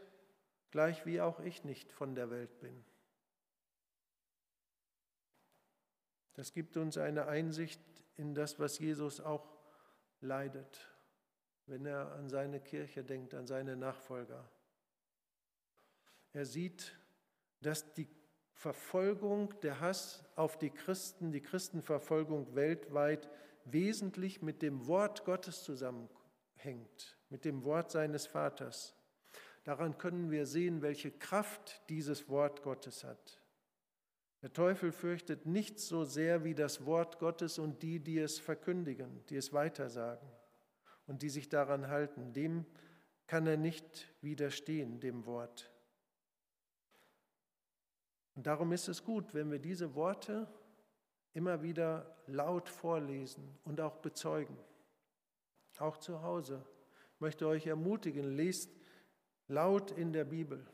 [0.70, 2.84] gleich wie auch ich nicht von der Welt bin.
[6.38, 7.80] Das gibt uns eine Einsicht
[8.16, 9.58] in das, was Jesus auch
[10.20, 10.88] leidet,
[11.66, 14.48] wenn er an seine Kirche denkt, an seine Nachfolger.
[16.32, 16.96] Er sieht,
[17.60, 18.06] dass die
[18.52, 23.28] Verfolgung, der Hass auf die Christen, die Christenverfolgung weltweit
[23.64, 28.94] wesentlich mit dem Wort Gottes zusammenhängt, mit dem Wort seines Vaters.
[29.64, 33.40] Daran können wir sehen, welche Kraft dieses Wort Gottes hat.
[34.42, 39.24] Der Teufel fürchtet nichts so sehr wie das Wort Gottes und die, die es verkündigen,
[39.26, 40.28] die es weitersagen
[41.06, 42.32] und die sich daran halten.
[42.32, 42.64] Dem
[43.26, 45.72] kann er nicht widerstehen, dem Wort.
[48.36, 50.46] Und darum ist es gut, wenn wir diese Worte
[51.34, 54.56] immer wieder laut vorlesen und auch bezeugen.
[55.78, 56.64] Auch zu Hause.
[57.14, 58.70] Ich möchte euch ermutigen, lest
[59.48, 60.64] laut in der Bibel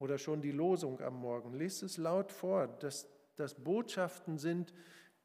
[0.00, 1.52] oder schon die Losung am Morgen.
[1.52, 4.74] Lest es laut vor, dass das Botschaften sind,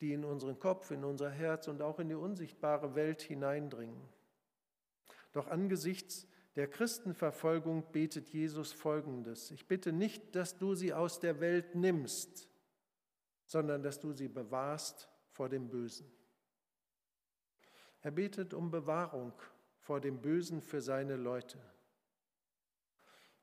[0.01, 4.07] die in unseren Kopf, in unser Herz und auch in die unsichtbare Welt hineindringen.
[5.32, 9.49] Doch angesichts der Christenverfolgung betet Jesus Folgendes.
[9.51, 12.49] Ich bitte nicht, dass du sie aus der Welt nimmst,
[13.45, 16.11] sondern dass du sie bewahrst vor dem Bösen.
[18.01, 19.34] Er betet um Bewahrung
[19.80, 21.59] vor dem Bösen für seine Leute.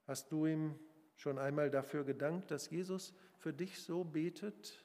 [0.06, 0.78] Hast du ihm
[1.22, 4.84] schon einmal dafür gedankt, dass Jesus für dich so betet?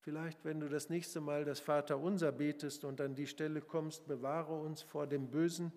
[0.00, 4.54] Vielleicht, wenn du das nächste Mal das Vaterunser betest und an die Stelle kommst, bewahre
[4.54, 5.72] uns vor dem Bösen,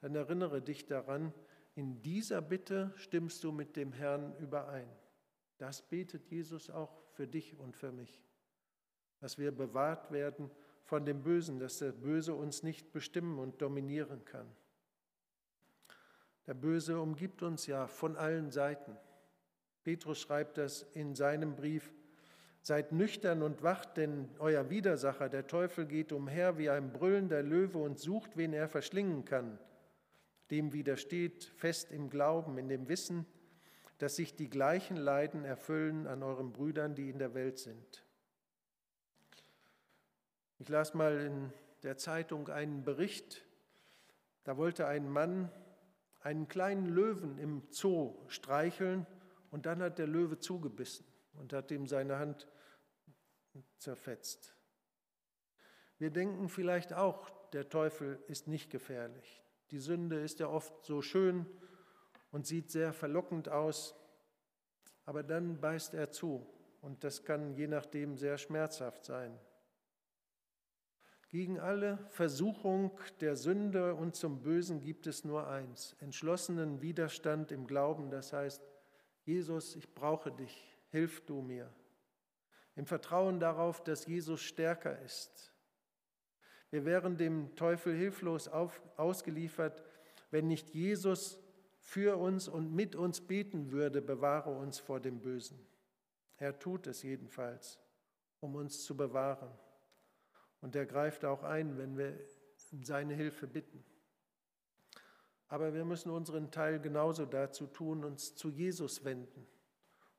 [0.00, 1.34] dann erinnere dich daran,
[1.74, 4.88] in dieser Bitte stimmst du mit dem Herrn überein.
[5.58, 8.22] Das betet Jesus auch für dich und für mich,
[9.18, 10.50] dass wir bewahrt werden
[10.84, 14.46] von dem Bösen, dass der Böse uns nicht bestimmen und dominieren kann.
[16.46, 18.96] Der Böse umgibt uns ja von allen Seiten.
[19.82, 21.92] Petrus schreibt das in seinem Brief.
[22.62, 27.78] Seid nüchtern und wacht, denn euer Widersacher, der Teufel, geht umher wie ein brüllender Löwe
[27.78, 29.58] und sucht, wen er verschlingen kann.
[30.50, 33.26] Dem widersteht fest im Glauben, in dem Wissen,
[33.98, 38.04] dass sich die gleichen Leiden erfüllen an euren Brüdern, die in der Welt sind.
[40.58, 43.44] Ich las mal in der Zeitung einen Bericht,
[44.44, 45.50] da wollte ein Mann
[46.26, 49.06] einen kleinen Löwen im Zoo streicheln
[49.52, 52.48] und dann hat der Löwe zugebissen und hat ihm seine Hand
[53.78, 54.52] zerfetzt.
[55.98, 59.44] Wir denken vielleicht auch, der Teufel ist nicht gefährlich.
[59.70, 61.46] Die Sünde ist ja oft so schön
[62.32, 63.94] und sieht sehr verlockend aus,
[65.04, 66.44] aber dann beißt er zu
[66.80, 69.38] und das kann je nachdem sehr schmerzhaft sein.
[71.36, 77.66] Gegen alle Versuchung der Sünde und zum Bösen gibt es nur eins, entschlossenen Widerstand im
[77.66, 78.66] Glauben, das heißt,
[79.22, 81.70] Jesus, ich brauche dich, hilf du mir.
[82.74, 85.52] Im Vertrauen darauf, dass Jesus stärker ist.
[86.70, 89.82] Wir wären dem Teufel hilflos auf, ausgeliefert,
[90.30, 91.38] wenn nicht Jesus
[91.80, 95.58] für uns und mit uns beten würde, bewahre uns vor dem Bösen.
[96.38, 97.78] Er tut es jedenfalls,
[98.40, 99.50] um uns zu bewahren.
[100.60, 102.18] Und er greift auch ein, wenn wir
[102.82, 103.84] seine Hilfe bitten.
[105.48, 109.46] Aber wir müssen unseren Teil genauso dazu tun, uns zu Jesus wenden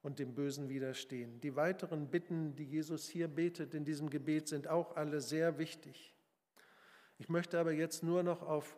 [0.02, 1.42] und dem Bösen widerstehen.
[1.42, 6.16] Die weiteren Bitten, die Jesus hier betet in diesem Gebet, sind auch alle sehr wichtig.
[7.18, 8.78] Ich möchte aber jetzt nur noch auf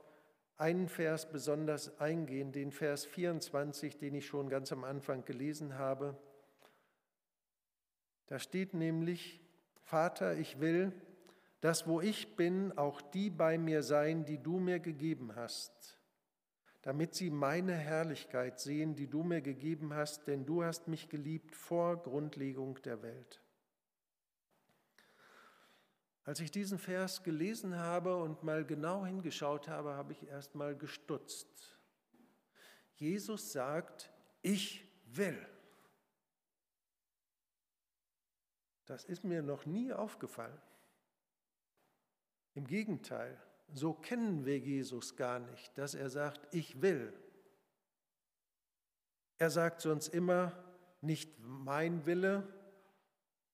[0.57, 6.17] einen Vers besonders eingehen, den Vers 24, den ich schon ganz am Anfang gelesen habe.
[8.27, 9.39] Da steht nämlich,
[9.81, 10.91] Vater, ich will,
[11.61, 15.99] dass wo ich bin, auch die bei mir seien, die du mir gegeben hast,
[16.81, 21.55] damit sie meine Herrlichkeit sehen, die du mir gegeben hast, denn du hast mich geliebt
[21.55, 23.41] vor Grundlegung der Welt.
[26.23, 30.77] Als ich diesen Vers gelesen habe und mal genau hingeschaut habe, habe ich erst mal
[30.77, 31.75] gestutzt.
[32.95, 35.43] Jesus sagt, ich will.
[38.85, 40.61] Das ist mir noch nie aufgefallen.
[42.55, 43.37] Im Gegenteil,
[43.73, 47.13] so kennen wir Jesus gar nicht, dass er sagt, ich will.
[49.37, 50.51] Er sagt sonst immer,
[51.01, 52.47] nicht mein Wille,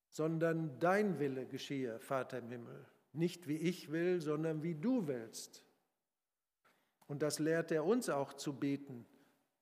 [0.09, 2.85] sondern dein Wille geschehe, Vater im Himmel.
[3.13, 5.63] Nicht wie ich will, sondern wie du willst.
[7.07, 9.05] Und das lehrt er uns auch zu beten.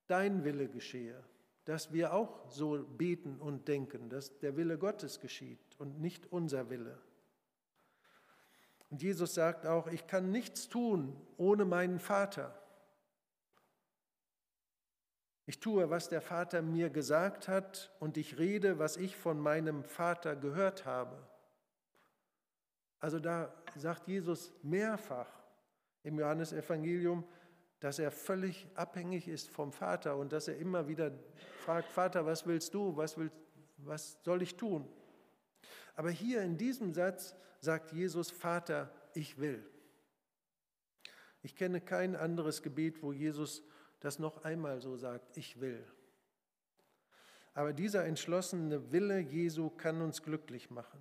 [0.07, 1.23] Dein Wille geschehe.
[1.65, 6.69] Dass wir auch so beten und denken, dass der Wille Gottes geschieht und nicht unser
[6.69, 7.01] Wille.
[8.93, 12.53] Und Jesus sagt auch, ich kann nichts tun ohne meinen Vater.
[15.47, 19.83] Ich tue, was der Vater mir gesagt hat und ich rede, was ich von meinem
[19.83, 21.17] Vater gehört habe.
[22.99, 25.41] Also da sagt Jesus mehrfach
[26.03, 27.23] im Johannesevangelium,
[27.79, 31.09] dass er völlig abhängig ist vom Vater und dass er immer wieder
[31.65, 33.35] fragt, Vater, was willst du, was, willst,
[33.77, 34.87] was soll ich tun?
[35.95, 39.65] Aber hier in diesem Satz sagt Jesus, Vater, ich will.
[41.41, 43.63] Ich kenne kein anderes Gebet, wo Jesus
[44.01, 45.85] das noch einmal so sagt, ich will.
[47.53, 50.99] Aber dieser entschlossene Wille Jesu kann uns glücklich machen.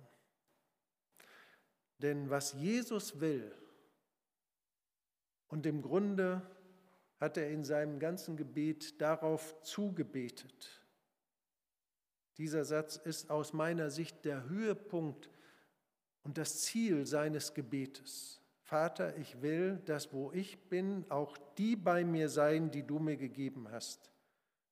[1.97, 3.53] Denn was Jesus will,
[5.49, 6.41] und im Grunde
[7.19, 10.81] hat er in seinem ganzen Gebet darauf zugebetet.
[12.37, 15.29] Dieser Satz ist aus meiner Sicht der Höhepunkt
[16.23, 18.41] und das Ziel seines Gebetes.
[18.61, 23.17] Vater, ich will, dass wo ich bin, auch die bei mir seien, die du mir
[23.17, 24.11] gegeben hast,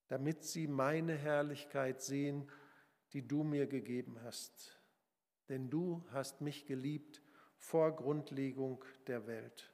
[0.08, 2.50] damit sie meine Herrlichkeit sehen,
[3.14, 4.80] die du mir gegeben hast.
[5.50, 7.22] Denn du hast mich geliebt
[7.58, 9.70] vor Grundlegung der Welt.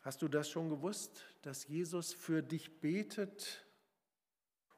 [0.00, 3.66] Hast du das schon gewusst, dass Jesus für dich betet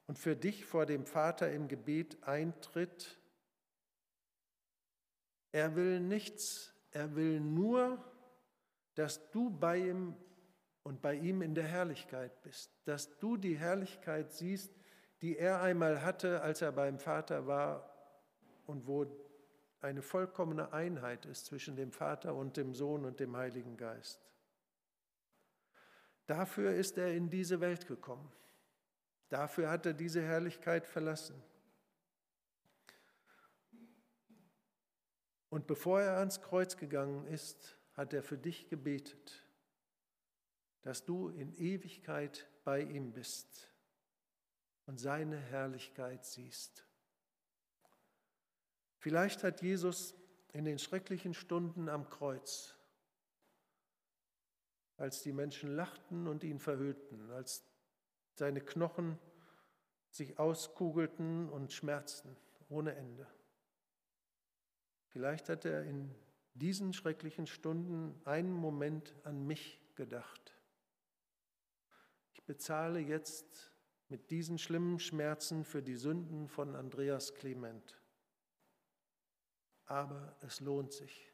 [0.08, 3.19] und für dich vor dem Vater im Gebet eintritt?
[5.52, 8.04] Er will nichts, er will nur,
[8.94, 10.16] dass du bei ihm
[10.82, 14.72] und bei ihm in der Herrlichkeit bist, dass du die Herrlichkeit siehst,
[15.22, 17.90] die er einmal hatte, als er beim Vater war
[18.66, 19.06] und wo
[19.80, 24.20] eine vollkommene Einheit ist zwischen dem Vater und dem Sohn und dem Heiligen Geist.
[26.26, 28.30] Dafür ist er in diese Welt gekommen.
[29.28, 31.42] Dafür hat er diese Herrlichkeit verlassen.
[35.50, 39.44] Und bevor er ans Kreuz gegangen ist, hat er für dich gebetet,
[40.82, 43.68] dass du in Ewigkeit bei ihm bist
[44.86, 46.86] und seine Herrlichkeit siehst.
[48.98, 50.14] Vielleicht hat Jesus
[50.52, 52.76] in den schrecklichen Stunden am Kreuz,
[54.96, 57.64] als die Menschen lachten und ihn verhöhnten, als
[58.34, 59.18] seine Knochen
[60.10, 62.36] sich auskugelten und schmerzten
[62.68, 63.26] ohne Ende,
[65.10, 66.14] Vielleicht hat er in
[66.54, 70.56] diesen schrecklichen Stunden einen Moment an mich gedacht.
[72.32, 73.72] Ich bezahle jetzt
[74.08, 78.00] mit diesen schlimmen Schmerzen für die Sünden von Andreas Clement.
[79.86, 81.32] Aber es lohnt sich.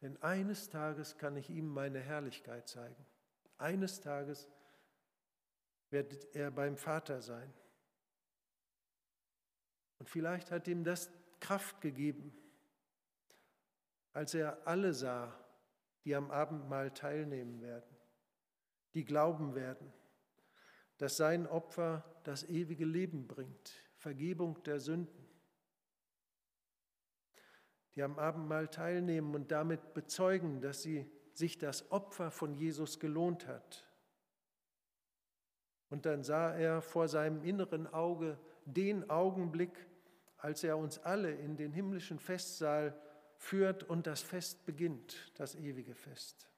[0.00, 3.06] Denn eines Tages kann ich ihm meine Herrlichkeit zeigen.
[3.58, 4.48] Eines Tages
[5.90, 7.52] wird er beim Vater sein.
[9.98, 11.10] Und vielleicht hat ihm das
[11.40, 12.32] Kraft gegeben,
[14.12, 15.34] als er alle sah,
[16.04, 17.96] die am Abendmahl teilnehmen werden,
[18.94, 19.92] die glauben werden,
[20.98, 25.26] dass sein Opfer das ewige Leben bringt, Vergebung der Sünden,
[27.94, 33.46] die am Abendmahl teilnehmen und damit bezeugen, dass sie sich das Opfer von Jesus gelohnt
[33.46, 33.86] hat.
[35.88, 39.89] Und dann sah er vor seinem inneren Auge den Augenblick,
[40.42, 42.98] als er uns alle in den himmlischen Festsaal
[43.36, 46.48] führt und das Fest beginnt, das ewige Fest.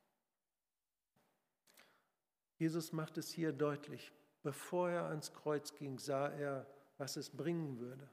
[2.59, 4.13] Jesus macht es hier deutlich.
[4.43, 6.67] Bevor er ans Kreuz ging, sah er,
[6.99, 8.09] was es bringen würde,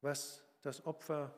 [0.00, 1.34] was das Opfer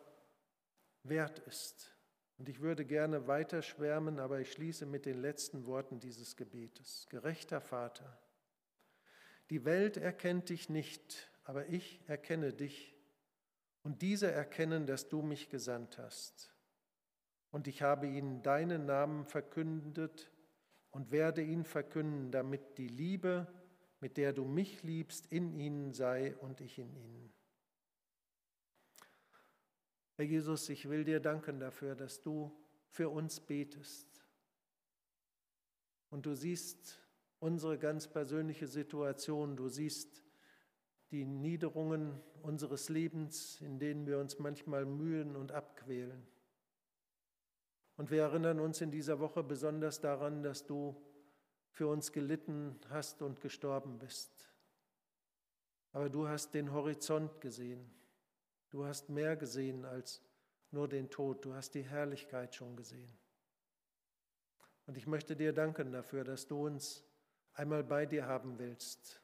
[1.04, 1.96] wert ist.
[2.38, 7.06] Und ich würde gerne weiter schwärmen, aber ich schließe mit den letzten Worten dieses Gebetes.
[7.11, 8.18] Gerechter Vater,
[9.50, 12.96] die Welt erkennt dich nicht, aber ich erkenne dich
[13.83, 16.55] Und diese erkennen, dass du mich gesandt hast.
[17.51, 20.31] Und ich habe ihnen deinen Namen verkündet
[20.91, 23.47] und werde ihn verkünden, damit die Liebe,
[24.01, 27.33] mit der du mich liebst, in ihnen sei und ich in ihnen.
[30.16, 32.55] Herr Jesus, ich will dir danken dafür, dass du
[32.91, 34.24] für uns betest.
[36.11, 36.99] Und du siehst
[37.39, 40.22] unsere ganz persönliche Situation, du siehst
[41.11, 46.26] die Niederungen unseres Lebens, in denen wir uns manchmal mühen und abquälen.
[47.96, 50.96] Und wir erinnern uns in dieser Woche besonders daran, dass du
[51.70, 54.48] für uns gelitten hast und gestorben bist.
[55.92, 57.90] Aber du hast den Horizont gesehen.
[58.70, 60.22] Du hast mehr gesehen als
[60.70, 61.44] nur den Tod.
[61.44, 63.12] Du hast die Herrlichkeit schon gesehen.
[64.86, 67.04] Und ich möchte dir danken dafür, dass du uns
[67.54, 69.19] einmal bei dir haben willst,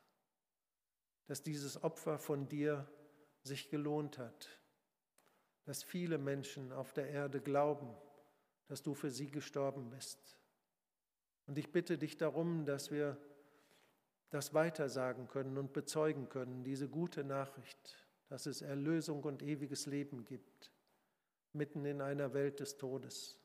[1.27, 2.89] dass dieses Opfer von dir
[3.43, 4.49] sich gelohnt hat,
[5.64, 7.95] dass viele Menschen auf der Erde glauben,
[8.68, 10.39] dass du für sie gestorben bist.
[11.47, 13.16] Und ich bitte dich darum, dass wir
[14.31, 20.24] das weitersagen können und bezeugen können, diese gute Nachricht, dass es Erlösung und ewiges Leben
[20.24, 20.72] gibt,
[21.53, 23.39] mitten in einer Welt des Todes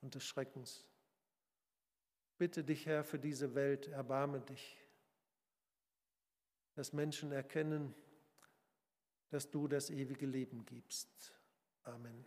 [0.00, 0.86] und des Schreckens.
[2.38, 4.83] Bitte dich, Herr, für diese Welt, erbarme dich,
[6.74, 7.94] dass Menschen erkennen,
[9.30, 11.34] dass du das ewige Leben gibst.
[11.82, 12.24] Amen.